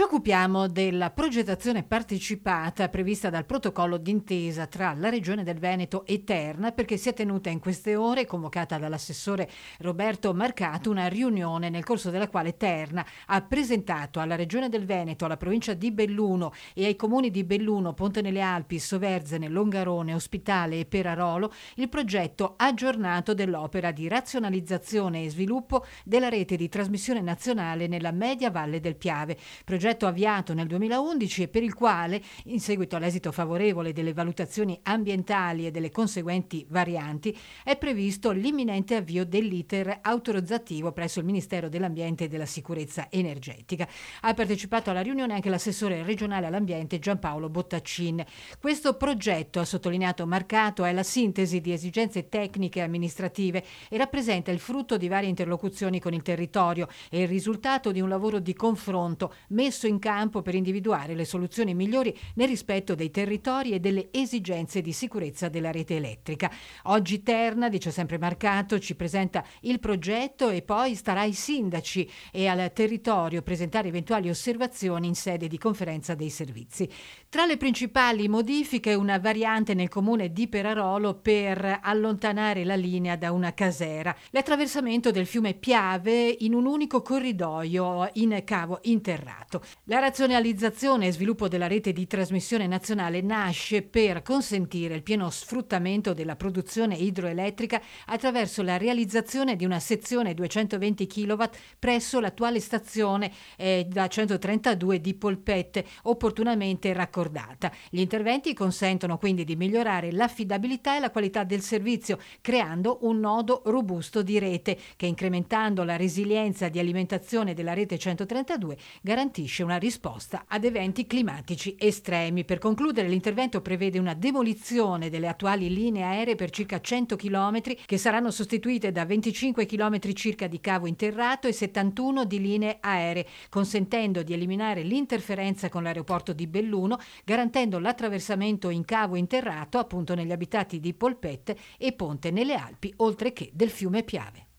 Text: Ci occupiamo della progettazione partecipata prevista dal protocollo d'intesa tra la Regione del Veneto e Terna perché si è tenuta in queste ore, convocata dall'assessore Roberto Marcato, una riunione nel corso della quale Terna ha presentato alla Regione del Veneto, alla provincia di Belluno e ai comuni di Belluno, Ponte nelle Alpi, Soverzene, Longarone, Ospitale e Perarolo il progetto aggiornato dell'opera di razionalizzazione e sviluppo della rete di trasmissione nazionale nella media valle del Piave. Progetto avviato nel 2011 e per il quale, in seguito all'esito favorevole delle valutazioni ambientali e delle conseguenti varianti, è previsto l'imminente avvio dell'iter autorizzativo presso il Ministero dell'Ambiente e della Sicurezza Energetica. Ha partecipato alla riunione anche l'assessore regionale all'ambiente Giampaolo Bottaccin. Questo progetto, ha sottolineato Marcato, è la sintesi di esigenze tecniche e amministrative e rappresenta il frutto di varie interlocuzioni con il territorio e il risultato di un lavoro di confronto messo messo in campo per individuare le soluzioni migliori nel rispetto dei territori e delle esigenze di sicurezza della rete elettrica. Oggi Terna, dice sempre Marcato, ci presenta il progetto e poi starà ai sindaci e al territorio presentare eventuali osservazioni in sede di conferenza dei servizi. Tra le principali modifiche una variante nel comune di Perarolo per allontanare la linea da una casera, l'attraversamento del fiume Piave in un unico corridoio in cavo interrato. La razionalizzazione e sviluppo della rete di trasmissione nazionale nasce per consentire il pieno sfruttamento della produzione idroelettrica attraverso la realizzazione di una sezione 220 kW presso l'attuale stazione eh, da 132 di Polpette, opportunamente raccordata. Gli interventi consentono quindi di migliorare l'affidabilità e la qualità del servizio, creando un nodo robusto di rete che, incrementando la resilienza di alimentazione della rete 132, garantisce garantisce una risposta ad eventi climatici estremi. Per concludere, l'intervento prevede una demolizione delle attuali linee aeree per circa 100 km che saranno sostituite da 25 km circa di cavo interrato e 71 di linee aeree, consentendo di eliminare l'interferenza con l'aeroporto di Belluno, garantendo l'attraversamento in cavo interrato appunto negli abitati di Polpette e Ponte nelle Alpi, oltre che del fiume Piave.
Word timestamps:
Ci 0.00 0.06
occupiamo 0.06 0.66
della 0.66 1.10
progettazione 1.10 1.82
partecipata 1.82 2.88
prevista 2.88 3.28
dal 3.28 3.44
protocollo 3.44 3.98
d'intesa 3.98 4.66
tra 4.66 4.94
la 4.96 5.10
Regione 5.10 5.44
del 5.44 5.58
Veneto 5.58 6.06
e 6.06 6.24
Terna 6.24 6.72
perché 6.72 6.96
si 6.96 7.10
è 7.10 7.12
tenuta 7.12 7.50
in 7.50 7.58
queste 7.58 7.96
ore, 7.96 8.24
convocata 8.24 8.78
dall'assessore 8.78 9.46
Roberto 9.80 10.32
Marcato, 10.32 10.90
una 10.90 11.06
riunione 11.06 11.68
nel 11.68 11.84
corso 11.84 12.08
della 12.08 12.30
quale 12.30 12.56
Terna 12.56 13.04
ha 13.26 13.42
presentato 13.42 14.20
alla 14.20 14.36
Regione 14.36 14.70
del 14.70 14.86
Veneto, 14.86 15.26
alla 15.26 15.36
provincia 15.36 15.74
di 15.74 15.92
Belluno 15.92 16.54
e 16.72 16.86
ai 16.86 16.96
comuni 16.96 17.30
di 17.30 17.44
Belluno, 17.44 17.92
Ponte 17.92 18.22
nelle 18.22 18.40
Alpi, 18.40 18.78
Soverzene, 18.78 19.48
Longarone, 19.48 20.14
Ospitale 20.14 20.78
e 20.78 20.86
Perarolo 20.86 21.52
il 21.74 21.90
progetto 21.90 22.54
aggiornato 22.56 23.34
dell'opera 23.34 23.90
di 23.90 24.08
razionalizzazione 24.08 25.24
e 25.24 25.28
sviluppo 25.28 25.84
della 26.06 26.30
rete 26.30 26.56
di 26.56 26.70
trasmissione 26.70 27.20
nazionale 27.20 27.86
nella 27.86 28.12
media 28.12 28.50
valle 28.50 28.80
del 28.80 28.96
Piave. 28.96 29.36
Progetto 29.62 29.88
avviato 30.06 30.54
nel 30.54 30.66
2011 30.66 31.42
e 31.42 31.48
per 31.48 31.62
il 31.62 31.74
quale, 31.74 32.22
in 32.44 32.60
seguito 32.60 32.96
all'esito 32.96 33.32
favorevole 33.32 33.92
delle 33.92 34.12
valutazioni 34.12 34.78
ambientali 34.82 35.66
e 35.66 35.70
delle 35.70 35.90
conseguenti 35.90 36.64
varianti, 36.68 37.36
è 37.64 37.76
previsto 37.76 38.30
l'imminente 38.30 38.96
avvio 38.96 39.24
dell'iter 39.24 39.98
autorizzativo 40.02 40.92
presso 40.92 41.18
il 41.18 41.24
Ministero 41.24 41.68
dell'Ambiente 41.68 42.24
e 42.24 42.28
della 42.28 42.46
Sicurezza 42.46 43.08
Energetica. 43.10 43.88
Ha 44.22 44.34
partecipato 44.34 44.90
alla 44.90 45.00
riunione 45.00 45.34
anche 45.34 45.48
l'assessore 45.48 46.02
regionale 46.02 46.46
all'ambiente 46.46 46.98
Giampaolo 46.98 47.48
Bottaccin. 47.48 48.24
Questo 48.58 48.96
progetto, 48.96 49.60
ha 49.60 49.64
sottolineato 49.64 50.26
Marcato, 50.26 50.84
è 50.84 50.92
la 50.92 51.02
sintesi 51.02 51.60
di 51.60 51.72
esigenze 51.72 52.28
tecniche 52.28 52.80
e 52.80 52.82
amministrative 52.82 53.64
e 53.88 53.96
rappresenta 53.96 54.50
il 54.50 54.58
frutto 54.58 54.96
di 54.96 55.08
varie 55.08 55.28
interlocuzioni 55.28 56.00
con 56.00 56.12
il 56.12 56.22
territorio 56.22 56.88
e 57.08 57.22
il 57.22 57.28
risultato 57.28 57.92
di 57.92 58.00
un 58.00 58.08
lavoro 58.08 58.38
di 58.38 58.54
confronto 58.54 59.32
messo 59.48 59.69
messo 59.70 59.86
in 59.86 60.00
campo 60.00 60.42
per 60.42 60.56
individuare 60.56 61.14
le 61.14 61.24
soluzioni 61.24 61.74
migliori 61.74 62.12
nel 62.34 62.48
rispetto 62.48 62.96
dei 62.96 63.12
territori 63.12 63.70
e 63.70 63.78
delle 63.78 64.08
esigenze 64.10 64.80
di 64.80 64.92
sicurezza 64.92 65.48
della 65.48 65.70
rete 65.70 65.94
elettrica. 65.94 66.50
Oggi 66.84 67.22
Terna, 67.22 67.68
dice 67.68 67.92
sempre 67.92 68.18
Marcato, 68.18 68.80
ci 68.80 68.96
presenta 68.96 69.44
il 69.60 69.78
progetto 69.78 70.48
e 70.48 70.62
poi 70.62 70.96
starà 70.96 71.20
ai 71.20 71.34
sindaci 71.34 72.10
e 72.32 72.48
al 72.48 72.72
territorio 72.72 73.42
presentare 73.42 73.86
eventuali 73.86 74.28
osservazioni 74.28 75.06
in 75.06 75.14
sede 75.14 75.46
di 75.46 75.56
conferenza 75.56 76.16
dei 76.16 76.30
servizi. 76.30 76.88
Tra 77.28 77.46
le 77.46 77.56
principali 77.56 78.26
modifiche 78.26 78.94
una 78.94 79.20
variante 79.20 79.74
nel 79.74 79.88
comune 79.88 80.32
di 80.32 80.48
Perarolo 80.48 81.14
per 81.14 81.78
allontanare 81.80 82.64
la 82.64 82.74
linea 82.74 83.14
da 83.14 83.30
una 83.30 83.54
casera, 83.54 84.14
l'attraversamento 84.30 85.12
del 85.12 85.26
fiume 85.26 85.54
Piave 85.54 86.34
in 86.40 86.54
un 86.54 86.66
unico 86.66 87.02
corridoio 87.02 88.10
in 88.14 88.42
cavo 88.44 88.80
interrato. 88.82 89.59
La 89.84 89.98
razionalizzazione 89.98 91.08
e 91.08 91.12
sviluppo 91.12 91.48
della 91.48 91.66
rete 91.66 91.92
di 91.92 92.06
trasmissione 92.06 92.66
nazionale 92.66 93.20
nasce 93.20 93.82
per 93.82 94.22
consentire 94.22 94.94
il 94.94 95.02
pieno 95.02 95.28
sfruttamento 95.30 96.14
della 96.14 96.36
produzione 96.36 96.94
idroelettrica 96.96 97.80
attraverso 98.06 98.62
la 98.62 98.76
realizzazione 98.76 99.56
di 99.56 99.64
una 99.64 99.80
sezione 99.80 100.34
220 100.34 101.06
kW 101.06 101.42
presso 101.78 102.20
l'attuale 102.20 102.60
stazione 102.60 103.32
eh, 103.56 103.86
da 103.88 104.06
132 104.08 105.00
di 105.00 105.14
Polpette, 105.14 105.84
opportunamente 106.02 106.92
raccordata. 106.92 107.72
Gli 107.90 108.00
interventi 108.00 108.54
consentono 108.54 109.18
quindi 109.18 109.44
di 109.44 109.56
migliorare 109.56 110.12
l'affidabilità 110.12 110.96
e 110.96 111.00
la 111.00 111.10
qualità 111.10 111.44
del 111.44 111.62
servizio, 111.62 112.18
creando 112.40 112.98
un 113.02 113.18
nodo 113.18 113.62
robusto 113.66 114.22
di 114.22 114.38
rete 114.38 114.78
che, 114.96 115.06
incrementando 115.06 115.84
la 115.84 115.96
resilienza 115.96 116.68
di 116.68 116.78
alimentazione 116.78 117.54
della 117.54 117.74
rete 117.74 117.98
132, 117.98 118.76
garantisce 119.02 119.49
garantisce 119.50 119.62
una 119.64 119.76
risposta 119.76 120.44
ad 120.46 120.64
eventi 120.64 121.06
climatici 121.06 121.74
estremi. 121.78 122.44
Per 122.44 122.58
concludere, 122.58 123.08
l'intervento 123.08 123.60
prevede 123.60 123.98
una 123.98 124.14
demolizione 124.14 125.10
delle 125.10 125.26
attuali 125.26 125.72
linee 125.72 126.04
aeree 126.04 126.36
per 126.36 126.50
circa 126.50 126.80
100 126.80 127.16
km 127.16 127.60
che 127.84 127.98
saranno 127.98 128.30
sostituite 128.30 128.92
da 128.92 129.04
25 129.04 129.66
km 129.66 129.98
circa 130.14 130.46
di 130.46 130.60
cavo 130.60 130.86
interrato 130.86 131.48
e 131.48 131.52
71 131.52 132.24
di 132.24 132.40
linee 132.40 132.78
aeree, 132.80 133.26
consentendo 133.48 134.22
di 134.22 134.32
eliminare 134.32 134.82
l'interferenza 134.82 135.68
con 135.68 135.82
l'aeroporto 135.82 136.32
di 136.32 136.46
Belluno, 136.46 136.98
garantendo 137.24 137.78
l'attraversamento 137.78 138.70
in 138.70 138.84
cavo 138.84 139.16
interrato 139.16 139.78
appunto 139.78 140.14
negli 140.14 140.32
abitati 140.32 140.78
di 140.78 140.94
Polpette 140.94 141.56
e 141.76 141.92
Ponte 141.92 142.30
nelle 142.30 142.54
Alpi, 142.54 142.92
oltre 142.98 143.32
che 143.32 143.50
del 143.52 143.70
fiume 143.70 144.04
Piave. 144.04 144.49